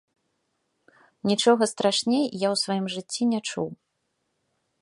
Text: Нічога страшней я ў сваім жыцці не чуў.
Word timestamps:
Нічога 1.31 1.63
страшней 1.73 2.23
я 2.31 2.47
ў 2.55 2.65
сваім 2.65 2.85
жыцці 2.97 3.23
не 3.35 3.39
чуў. 3.49 3.69